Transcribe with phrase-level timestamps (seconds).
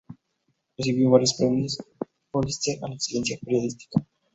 [0.79, 4.03] Recibió varios premios Premios Pulitzer a la excelencia periodística.